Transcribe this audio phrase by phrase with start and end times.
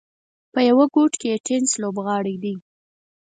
[0.53, 2.55] په یوه ګوټ کې یې د ټېنس لوبغالی دی.